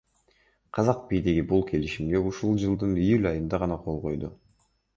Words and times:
Казак 0.77 1.03
бийлиги 1.11 1.43
бул 1.51 1.61
келишимге 1.67 2.23
ушул 2.31 2.57
жылдын 2.65 2.99
июль 3.05 3.31
айында 3.35 3.63
гана 3.67 3.81
кол 3.87 4.05
койду. 4.09 4.35